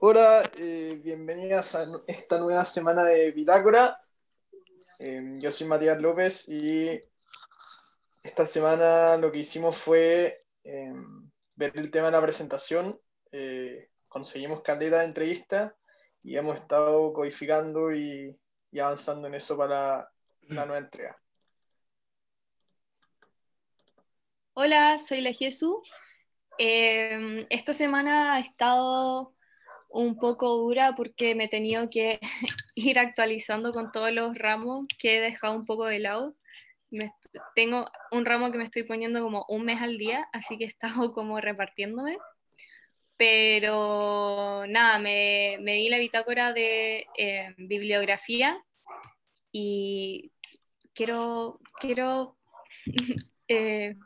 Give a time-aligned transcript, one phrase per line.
[0.00, 4.00] Hola, eh, bienvenidas a esta nueva semana de Bitácora.
[4.98, 6.98] Eh, yo soy Matías López y
[8.22, 10.92] esta semana lo que hicimos fue eh,
[11.56, 12.98] ver el tema de la presentación.
[14.08, 15.76] conseguimos caleta de entrevista
[16.22, 18.38] y hemos estado codificando y,
[18.70, 20.10] y avanzando en eso para
[20.42, 21.20] la nueva entrega.
[24.54, 25.92] Hola, soy la Jesús.
[26.58, 29.34] esta semana ha estado
[29.92, 32.18] un poco dura porque me he tenido que
[32.74, 36.34] ir actualizando con todos los ramos que he dejado un poco de lado.
[37.54, 40.68] tengo un ramo que me estoy poniendo como un mes al día, así que he
[40.68, 42.18] estado como repartiéndome.
[43.16, 48.60] Pero nada, me, me di la bitácora de eh, bibliografía
[49.52, 50.32] y
[50.94, 52.36] quiero, quiero
[53.48, 53.96] eh,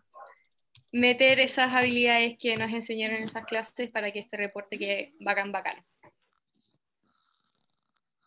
[0.97, 5.53] meter esas habilidades que nos enseñaron en esas clases para que este reporte quede bacán,
[5.53, 5.85] bacán.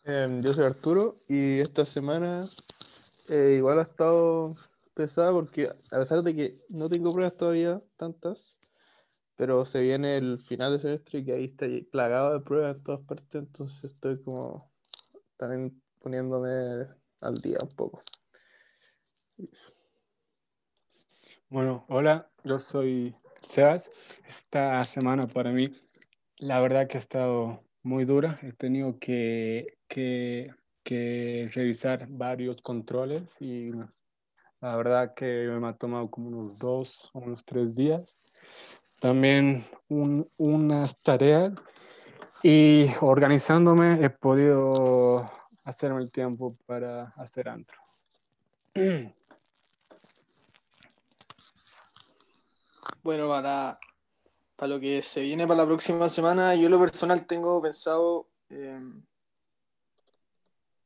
[0.04, 2.48] Em, yo soy Arturo y esta semana
[3.28, 4.56] eh, igual ha estado
[4.94, 8.60] pesada porque a pesar de que no tengo pruebas todavía tantas,
[9.36, 12.84] pero se viene el final de semestre y que ahí está plagado de pruebas en
[12.84, 14.72] todas partes, entonces estoy como
[15.38, 16.88] también poniéndome
[17.22, 18.04] al día un poco.
[21.52, 23.90] Bueno, hola, yo soy Sebas.
[24.28, 25.76] Esta semana para mí,
[26.38, 28.38] la verdad que ha estado muy dura.
[28.44, 30.52] He tenido que, que,
[31.52, 33.72] revisar varios controles y
[34.62, 38.22] la verdad que me ha tomado como unos dos o unos tres días.
[39.00, 39.64] También
[40.38, 41.54] unas tareas
[42.44, 45.28] y organizándome he podido
[45.64, 47.80] hacerme el tiempo para hacer antro.
[53.10, 53.80] Bueno, para,
[54.56, 59.04] para lo que se viene para la próxima semana, yo lo personal tengo pensado, em,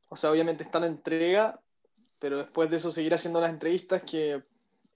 [0.08, 1.60] o sea, obviamente está la entrega,
[2.18, 4.42] pero después de eso seguir haciendo las entrevistas que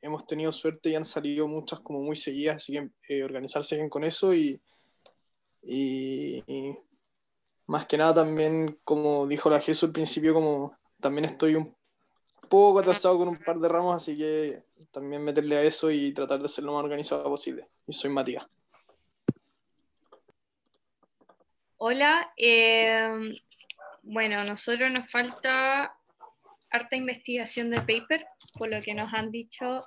[0.01, 3.91] hemos tenido suerte y han salido muchas como muy seguidas, así que eh, organizarse bien
[3.91, 4.59] con eso y,
[5.63, 6.43] y,
[7.67, 11.77] más que nada también, como dijo la Jesús al principio, como también estoy un
[12.49, 16.41] poco atrasado con un par de ramos, así que también meterle a eso y tratar
[16.41, 17.69] de ser lo más organizado posible.
[17.87, 18.47] Y soy Matías.
[21.77, 23.39] Hola, eh,
[24.03, 25.95] bueno, a nosotros nos falta
[26.71, 28.27] harta investigación de paper,
[28.59, 29.87] por lo que nos han dicho.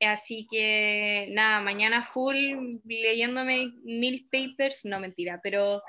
[0.00, 5.80] Así que nada, mañana full leyéndome mil papers, no mentira, pero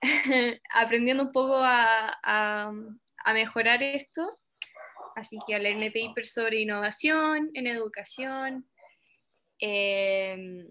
[0.70, 4.38] aprendiendo un poco a, a mejorar esto
[5.16, 8.66] así que a leerme papers sobre innovación en educación.
[9.58, 10.66] Em,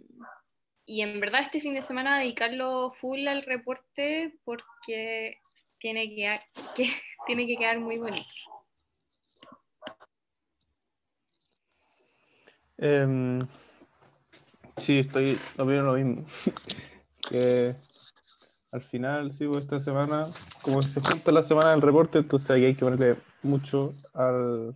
[0.85, 5.37] y en verdad este fin de semana dedicarlo full al reporte porque
[5.79, 6.39] tiene que,
[7.27, 8.25] tiene que quedar muy bonito.
[12.77, 13.45] Um,
[14.77, 16.25] sí, estoy opino lo mismo.
[17.29, 17.75] que
[18.71, 20.27] al final, sí, pues, esta semana,
[20.61, 24.75] como se junta la semana del reporte, entonces ahí hay que ponerle mucho al,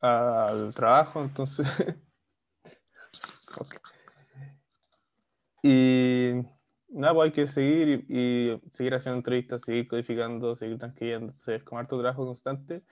[0.00, 1.66] al trabajo, entonces.
[5.68, 6.32] Y
[6.90, 11.80] nada, pues hay que seguir y, seguir haciendo entrevistas, seguir codificando, seguir transcribiendo, es como
[11.80, 12.84] harto trabajo constante.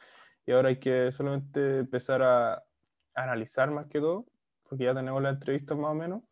[0.44, 2.64] Y ahora hay que solamente empezar a
[3.14, 4.26] analizar más que todo,
[4.68, 6.22] porque ya tenemos la entrevista más o menos.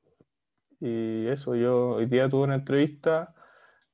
[0.80, 3.34] Y eso, yo hoy día tuve una entrevista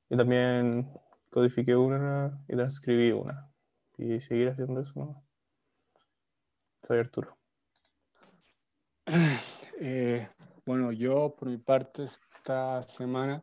[0.09, 0.89] y también
[1.29, 3.49] codifiqué una y transcribí una.
[3.97, 5.23] Y seguir haciendo eso.
[6.83, 7.37] Soy Arturo.
[9.81, 10.27] Eh,
[10.65, 13.41] bueno, yo por mi parte esta semana,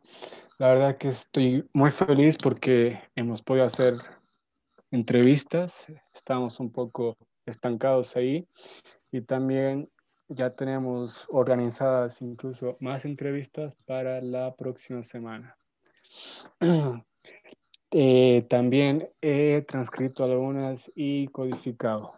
[0.59, 3.95] la verdad que estoy muy feliz porque hemos podido hacer
[4.91, 7.17] entrevistas, estamos un poco
[7.47, 8.47] estancados ahí
[9.11, 9.89] y también
[10.27, 15.57] ya tenemos organizadas incluso más entrevistas para la próxima semana.
[17.91, 22.13] Eh, también he transcrito algunas y codificado.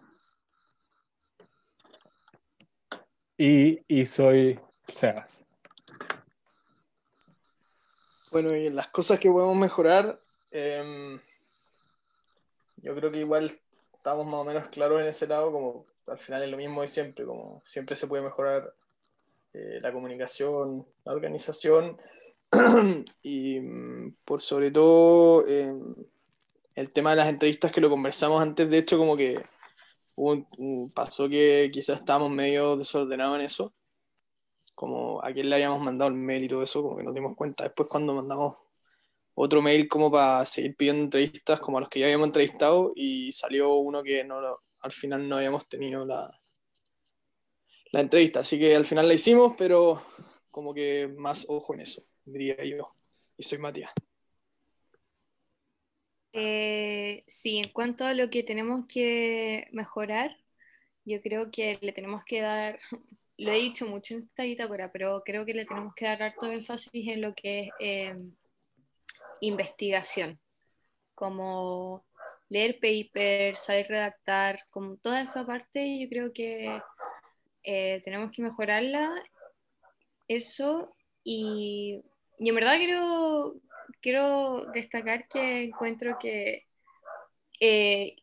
[3.37, 5.45] Y, y soy Sebas.
[8.31, 10.19] Bueno, y las cosas que podemos mejorar,
[10.51, 11.19] em,
[12.77, 13.51] yo creo que igual
[13.93, 16.87] estamos más o menos claros en ese lado, como al final es lo mismo de
[16.87, 18.73] siempre, como siempre se puede mejorar
[19.53, 21.97] eh, la comunicación, la organización
[23.21, 25.95] y mm, por sobre todo em,
[26.75, 29.43] el tema de las entrevistas que lo conversamos antes, de hecho como que
[30.93, 33.73] pasó que quizás estábamos medio desordenados en eso,
[34.75, 37.35] como a quién le habíamos mandado el mail y todo eso, como que nos dimos
[37.35, 38.57] cuenta después cuando mandamos
[39.35, 43.31] otro mail como para seguir pidiendo entrevistas como a los que ya habíamos entrevistado y
[43.31, 46.29] salió uno que no al final no habíamos tenido la,
[47.91, 50.01] la entrevista, así que al final la hicimos, pero
[50.51, 52.93] como que más ojo en eso, diría yo.
[53.37, 53.91] Y soy Matías.
[56.33, 60.37] Eh, sí, en cuanto a lo que tenemos que mejorar,
[61.05, 62.79] yo creo que le tenemos que dar,
[63.37, 66.51] lo he dicho mucho en esta bitácora, pero creo que le tenemos que dar harto
[66.51, 68.15] énfasis en lo que es eh,
[69.41, 70.39] investigación,
[71.15, 72.05] como
[72.49, 76.81] leer papers, saber redactar, como toda esa parte, yo creo que
[77.63, 79.23] eh, tenemos que mejorarla,
[80.27, 82.01] eso, y,
[82.39, 83.55] y en verdad quiero,
[84.01, 86.65] quiero destacar que encuentro que
[87.59, 88.15] eh,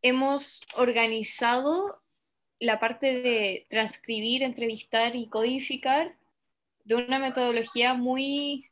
[0.00, 2.02] hemos organizado
[2.58, 6.16] la parte de transcribir, entrevistar y codificar
[6.84, 8.70] de una metodología muy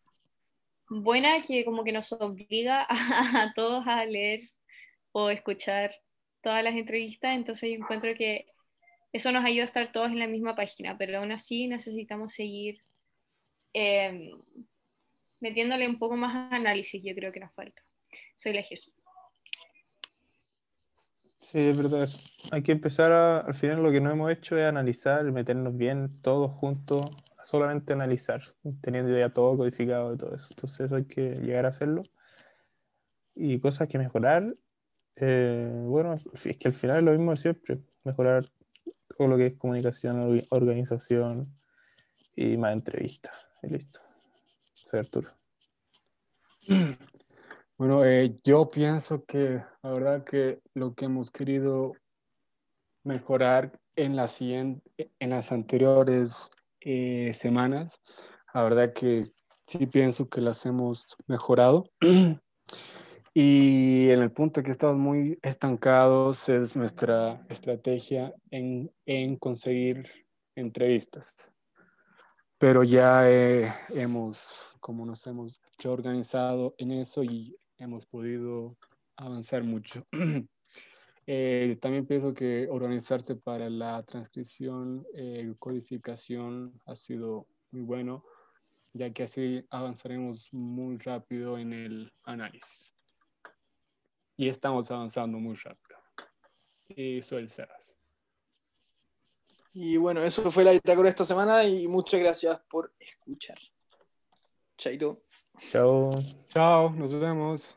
[0.89, 4.41] buena que como que nos obliga a, todos a leer
[5.13, 5.93] o escuchar
[6.41, 8.47] todas las entrevistas, entonces yo encuentro que
[9.13, 12.81] eso nos ayuda a estar todos en la misma página, pero aún así necesitamos seguir
[13.73, 14.41] em,
[15.41, 17.83] metiéndole un poco más análisis, yo creo que nos falta.
[18.37, 18.95] Soy la Jesús.
[21.39, 22.09] Sí, es verdad.
[22.51, 26.21] Hay que empezar a, al final lo que no hemos hecho es analizar, meternos bien
[26.23, 27.11] todos juntos,
[27.43, 28.43] solamente analizar,
[28.81, 30.49] teniendo ya todo codificado y todo eso.
[30.51, 32.05] Entonces hay que llegar a hacerlo.
[33.35, 34.55] Y cosas que mejorar,
[35.17, 38.45] eh, bueno, es que al final es lo mismo de siempre, mejorar
[39.09, 41.55] todo lo que es comunicación, organización
[42.35, 43.52] y más entrevistas.
[43.63, 44.01] Y listo.
[44.75, 45.29] Soy Arturo.
[47.79, 51.95] Bueno, eh, yo pienso que la verdad que lo que hemos querido
[53.03, 56.49] mejorar en, la en las anteriores
[56.81, 57.99] eh, semanas,
[58.55, 59.25] la verdad que
[59.67, 61.91] sí pienso que las hemos mejorado.
[63.35, 70.07] Y en el punto que estamos muy estancados es nuestra estrategia en, en conseguir
[70.55, 71.51] entrevistas.
[72.63, 78.77] Pero ya eh, hemos, como nos hemos organizado en eso y hemos podido
[79.17, 80.07] avanzar mucho.
[81.25, 88.25] Eh, también pienso que organizarse para la transcripción, eh, codificación ha sido muy bueno,
[88.93, 92.93] ya que así avanzaremos muy rápido en el análisis.
[94.37, 96.01] Y estamos avanzando muy rápido.
[96.89, 98.02] Y soy el Sebas.
[99.75, 103.59] Y bueno, eso fue la bitácora esta semana y muchas gracias por escuchar.
[104.77, 105.23] Chaito.
[105.71, 106.11] Chao.
[106.49, 107.77] Chao, nos vemos.